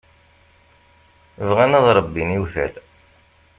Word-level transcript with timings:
Bɣan 1.47 1.77
ad 1.79 1.85
ṛebbin 1.97 2.29
iwtal. 2.37 2.73